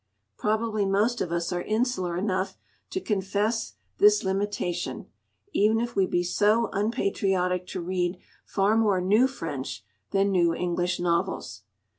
[0.35, 2.57] Probably most of us are insular enough
[2.89, 5.05] to confess this limitation;
[5.53, 10.99] even if we be so unpatriotic to read far more new French than new English
[10.99, 11.61] novels.